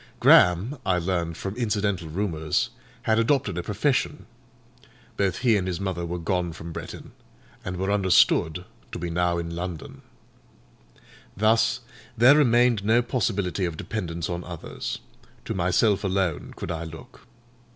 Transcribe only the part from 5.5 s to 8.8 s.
and his mother were gone from Bretton, and were understood